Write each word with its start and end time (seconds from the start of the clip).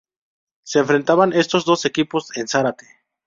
Se 0.63 0.79
enfrentaban 0.79 1.31
estos 1.33 1.63
dos 1.63 1.85
equipos 1.85 2.35
en 2.35 2.47
Zárate. 2.47 2.87